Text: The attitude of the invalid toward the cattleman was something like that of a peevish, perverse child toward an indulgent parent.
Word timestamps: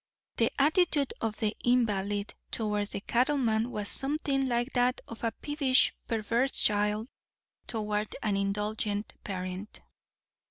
The 0.37 0.51
attitude 0.57 1.13
of 1.21 1.37
the 1.39 1.55
invalid 1.63 2.33
toward 2.49 2.87
the 2.87 3.01
cattleman 3.01 3.69
was 3.69 3.87
something 3.87 4.47
like 4.47 4.71
that 4.73 4.99
of 5.07 5.23
a 5.23 5.31
peevish, 5.31 5.93
perverse 6.07 6.59
child 6.59 7.07
toward 7.67 8.15
an 8.23 8.35
indulgent 8.35 9.13
parent. 9.23 9.81